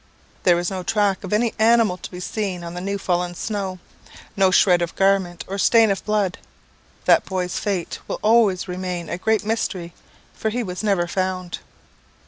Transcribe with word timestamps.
There 0.41 0.55
was 0.55 0.71
no 0.71 0.81
track 0.81 1.23
of 1.23 1.31
any 1.31 1.53
animal 1.59 1.95
to 1.97 2.09
be 2.09 2.19
seen 2.19 2.63
on 2.63 2.73
the 2.73 2.81
new 2.81 2.97
fallen 2.97 3.35
snow 3.35 3.77
no 4.35 4.49
shred 4.49 4.81
of 4.81 4.95
garment, 4.95 5.45
or 5.47 5.59
stain 5.59 5.91
of 5.91 6.03
blood. 6.05 6.39
That 7.05 7.23
boy's 7.23 7.59
fate 7.59 7.99
will 8.07 8.17
always 8.23 8.67
remain 8.67 9.09
a 9.09 9.19
great 9.19 9.45
mystery, 9.45 9.93
for 10.33 10.49
he 10.49 10.63
was 10.63 10.81
never 10.81 11.05
found." 11.05 11.59